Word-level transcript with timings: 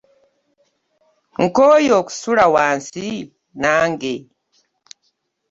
Nkooye 1.43 1.91
okusula 1.99 2.43
wansi 2.53 3.07
nange. 3.61 4.13